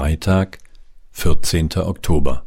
Freitag, 0.00 0.56
14. 1.10 1.68
Oktober. 1.76 2.46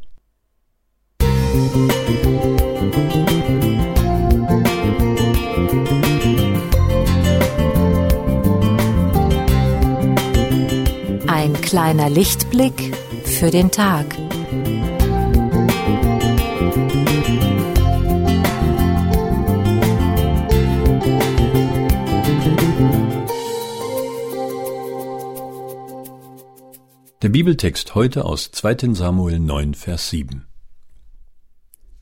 Ein 11.28 11.54
kleiner 11.62 12.10
Lichtblick 12.10 12.97
für 13.24 13.51
den 13.51 13.70
Tag. 13.70 14.08
Der 27.24 27.30
Bibeltext 27.30 27.96
heute 27.96 28.26
aus 28.26 28.52
2. 28.52 28.96
Samuel 28.96 29.40
9, 29.40 29.76
Vers 29.76 30.09
7. 30.09 30.45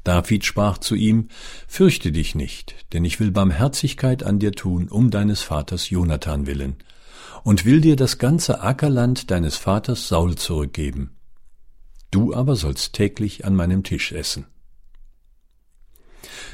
David 0.03 0.43
sprach 0.43 0.79
zu 0.79 0.95
ihm, 0.95 1.27
Fürchte 1.67 2.11
dich 2.11 2.33
nicht, 2.33 2.73
denn 2.91 3.05
ich 3.05 3.19
will 3.19 3.29
Barmherzigkeit 3.29 4.23
an 4.23 4.39
dir 4.39 4.51
tun, 4.51 4.89
um 4.89 5.11
deines 5.11 5.43
Vaters 5.43 5.91
Jonathan 5.91 6.47
willen, 6.47 6.77
und 7.43 7.65
will 7.65 7.81
dir 7.81 7.95
das 7.95 8.17
ganze 8.17 8.61
Ackerland 8.61 9.29
deines 9.29 9.57
Vaters 9.57 10.07
Saul 10.07 10.37
zurückgeben. 10.37 11.15
Du 12.09 12.33
aber 12.33 12.55
sollst 12.55 12.93
täglich 12.93 13.45
an 13.45 13.55
meinem 13.55 13.83
Tisch 13.83 14.13
essen. 14.13 14.47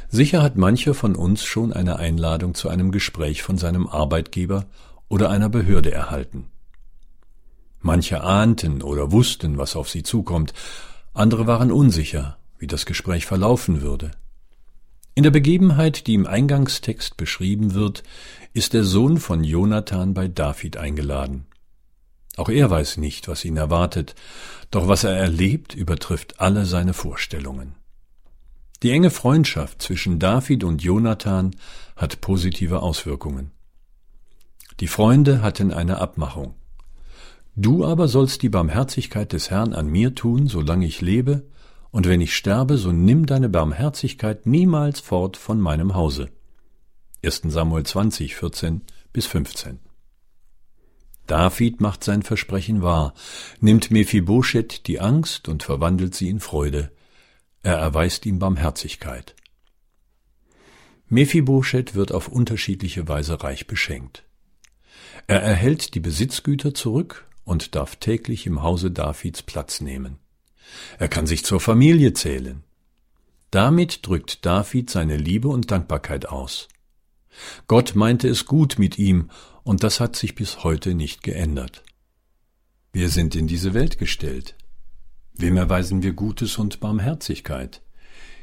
Sicher 0.09 0.43
hat 0.43 0.57
mancher 0.57 0.93
von 0.93 1.15
uns 1.15 1.45
schon 1.45 1.71
eine 1.71 1.99
Einladung 1.99 2.53
zu 2.53 2.67
einem 2.67 2.91
Gespräch 2.91 3.43
von 3.43 3.57
seinem 3.57 3.87
Arbeitgeber 3.87 4.65
oder 5.07 5.29
einer 5.29 5.47
Behörde 5.47 5.91
erhalten. 5.91 6.51
Manche 7.79 8.21
ahnten 8.21 8.81
oder 8.81 9.11
wussten, 9.11 9.57
was 9.57 9.75
auf 9.75 9.89
sie 9.89 10.03
zukommt, 10.03 10.53
andere 11.13 11.47
waren 11.47 11.71
unsicher, 11.71 12.37
wie 12.57 12.67
das 12.67 12.85
Gespräch 12.85 13.25
verlaufen 13.25 13.81
würde. 13.81 14.11
In 15.15 15.23
der 15.23 15.31
Begebenheit, 15.31 16.05
die 16.05 16.13
im 16.13 16.27
Eingangstext 16.27 17.17
beschrieben 17.17 17.73
wird, 17.73 18.03
ist 18.53 18.73
der 18.73 18.83
Sohn 18.83 19.17
von 19.17 19.43
Jonathan 19.43 20.13
bei 20.13 20.27
David 20.27 20.77
eingeladen. 20.77 21.47
Auch 22.35 22.49
er 22.49 22.69
weiß 22.69 22.97
nicht, 22.97 23.27
was 23.27 23.43
ihn 23.43 23.57
erwartet, 23.57 24.13
doch 24.69 24.87
was 24.87 25.03
er 25.03 25.17
erlebt, 25.17 25.73
übertrifft 25.73 26.39
alle 26.39 26.65
seine 26.65 26.93
Vorstellungen. 26.93 27.73
Die 28.83 28.91
enge 28.91 29.09
Freundschaft 29.09 29.81
zwischen 29.81 30.19
David 30.19 30.63
und 30.63 30.83
Jonathan 30.83 31.55
hat 31.95 32.21
positive 32.21 32.83
Auswirkungen. 32.83 33.51
Die 34.79 34.87
Freunde 34.87 35.41
hatten 35.41 35.73
eine 35.73 35.97
Abmachung. 35.97 36.53
Du 37.59 37.83
aber 37.83 38.07
sollst 38.07 38.43
die 38.43 38.49
Barmherzigkeit 38.49 39.33
des 39.33 39.49
Herrn 39.49 39.73
an 39.73 39.87
mir 39.87 40.13
tun, 40.13 40.45
solange 40.45 40.85
ich 40.85 41.01
lebe, 41.01 41.47
und 41.89 42.07
wenn 42.07 42.21
ich 42.21 42.35
sterbe, 42.35 42.77
so 42.77 42.91
nimm 42.91 43.25
deine 43.25 43.49
Barmherzigkeit 43.49 44.45
niemals 44.45 44.99
fort 44.99 45.37
von 45.37 45.59
meinem 45.59 45.95
Hause. 45.95 46.29
1. 47.25 47.41
Samuel 47.45 47.83
20, 47.83 48.35
14 48.35 48.83
bis 49.11 49.25
15. 49.25 49.79
David 51.25 51.81
macht 51.81 52.03
sein 52.03 52.21
Versprechen 52.21 52.83
wahr, 52.83 53.15
nimmt 53.59 53.89
Mephibosheth 53.89 54.85
die 54.85 54.99
Angst 54.99 55.49
und 55.49 55.63
verwandelt 55.63 56.13
sie 56.13 56.29
in 56.29 56.39
Freude. 56.39 56.91
Er 57.63 57.77
erweist 57.77 58.27
ihm 58.27 58.37
Barmherzigkeit. 58.37 59.33
Mephibosheth 61.09 61.95
wird 61.95 62.11
auf 62.11 62.27
unterschiedliche 62.27 63.07
Weise 63.07 63.41
reich 63.41 63.65
beschenkt. 63.65 64.25
Er 65.25 65.41
erhält 65.41 65.95
die 65.95 65.99
Besitzgüter 65.99 66.75
zurück 66.75 67.27
und 67.47 67.75
darf 67.75 67.95
täglich 67.95 68.45
im 68.45 68.61
Hause 68.61 68.91
Davids 68.91 69.41
Platz 69.41 69.79
nehmen. 69.79 70.19
Er 70.99 71.07
kann 71.07 71.25
sich 71.25 71.45
zur 71.45 71.61
Familie 71.61 72.11
zählen. 72.11 72.63
Damit 73.51 74.05
drückt 74.05 74.45
David 74.45 74.89
seine 74.89 75.15
Liebe 75.15 75.47
und 75.47 75.71
Dankbarkeit 75.71 76.27
aus. 76.27 76.67
Gott 77.67 77.95
meinte 77.95 78.27
es 78.27 78.45
gut 78.45 78.77
mit 78.77 78.99
ihm, 78.99 79.29
und 79.63 79.83
das 79.83 80.01
hat 80.01 80.17
sich 80.17 80.35
bis 80.35 80.65
heute 80.65 80.93
nicht 80.93 81.23
geändert. 81.23 81.83
Wir 82.91 83.07
sind 83.07 83.33
in 83.33 83.47
diese 83.47 83.73
Welt 83.73 83.97
gestellt. 83.97 84.55
Wem 85.33 85.55
erweisen 85.55 86.03
wir 86.03 86.13
Gutes 86.13 86.57
und 86.57 86.81
Barmherzigkeit? 86.81 87.81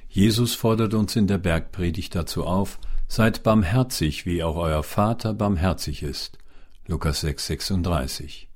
Jesus 0.09 0.55
fordert 0.55 0.95
uns 0.95 1.15
in 1.15 1.27
der 1.27 1.39
Bergpredigt 1.39 2.15
dazu 2.15 2.45
auf, 2.45 2.79
seid 3.06 3.43
barmherzig, 3.43 4.25
wie 4.25 4.43
auch 4.43 4.56
euer 4.56 4.83
Vater 4.83 5.34
barmherzig 5.34 6.03
ist. 6.03 6.39
Lukas 6.87 7.21
6, 7.21 7.47
36. 7.47 8.49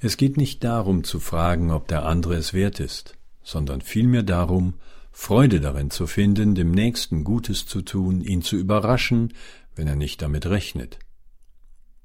Es 0.00 0.16
geht 0.16 0.36
nicht 0.36 0.64
darum 0.64 1.04
zu 1.04 1.20
fragen, 1.20 1.70
ob 1.70 1.88
der 1.88 2.06
andere 2.06 2.34
es 2.34 2.52
wert 2.52 2.80
ist, 2.80 3.16
sondern 3.42 3.80
vielmehr 3.80 4.22
darum, 4.22 4.74
Freude 5.12 5.60
darin 5.60 5.90
zu 5.90 6.06
finden, 6.06 6.54
dem 6.54 6.70
Nächsten 6.70 7.24
Gutes 7.24 7.66
zu 7.66 7.82
tun, 7.82 8.20
ihn 8.20 8.42
zu 8.42 8.56
überraschen, 8.56 9.34
wenn 9.74 9.86
er 9.86 9.96
nicht 9.96 10.22
damit 10.22 10.46
rechnet. 10.46 10.98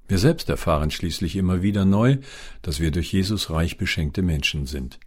Wir 0.07 0.17
selbst 0.17 0.49
erfahren 0.49 0.91
schließlich 0.91 1.35
immer 1.35 1.61
wieder 1.61 1.85
neu, 1.85 2.17
dass 2.61 2.79
wir 2.79 2.91
durch 2.91 3.11
Jesus 3.11 3.49
reich 3.49 3.77
beschenkte 3.77 4.21
Menschen 4.21 4.65
sind. 4.65 4.99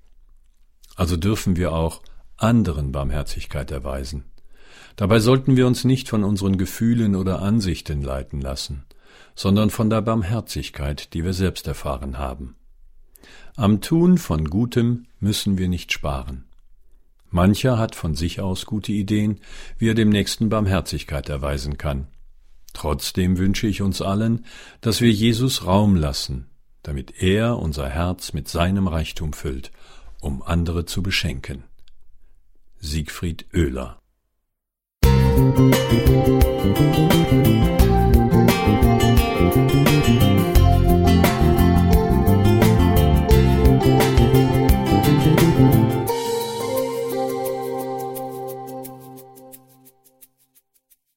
Also 0.97 1.17
dürfen 1.17 1.57
wir 1.57 1.73
auch 1.73 2.03
anderen 2.37 2.93
Barmherzigkeit 2.93 3.71
erweisen. 3.71 4.25
Dabei 4.97 5.21
sollten 5.21 5.57
wir 5.57 5.67
uns 5.67 5.85
nicht 5.85 6.09
von 6.09 6.25
unseren 6.25 6.59
Gefühlen 6.59 7.15
oder 7.15 7.41
Ansichten 7.41 8.03
leiten 8.03 8.41
lassen 8.41 8.85
sondern 9.34 9.71
von 9.71 9.91
der 9.91 10.03
Barmherzigkeit, 10.03 11.12
die 11.15 11.25
wir 11.25 11.33
selbst 11.33 11.67
erfahren 11.67 12.19
haben. 12.19 12.56
Am 13.56 13.81
Tun 13.81 14.19
von 14.19 14.49
Gutem 14.49 15.06
müssen 15.21 15.59
wir 15.59 15.69
nicht 15.69 15.93
sparen. 15.93 16.45
Mancher 17.31 17.78
hat 17.78 17.95
von 17.95 18.15
sich 18.15 18.41
aus 18.41 18.67
gute 18.67 18.93
Ideen, 18.93 19.41
wie 19.77 19.89
er 19.89 19.95
dem 19.95 20.09
Nächsten 20.09 20.49
Barmherzigkeit 20.49 21.28
erweisen 21.28 21.77
kann. 21.77 22.07
Trotzdem 22.73 23.39
wünsche 23.39 23.67
ich 23.67 23.83
uns 23.83 24.01
allen, 24.01 24.47
dass 24.81 25.01
wir 25.01 25.11
Jesus 25.11 25.67
Raum 25.67 25.97
lassen, 25.97 26.47
damit 26.83 27.23
er 27.23 27.59
unser 27.59 27.89
Herz 27.89 28.33
mit 28.33 28.49
seinem 28.49 28.87
Reichtum 28.87 29.33
füllt, 29.33 29.73
um 30.21 30.43
andere 30.43 30.87
zu 30.87 31.03
beschenken. 31.03 31.65
Siegfried 32.78 33.47
Oehler 33.53 33.99
Musik 35.39 37.47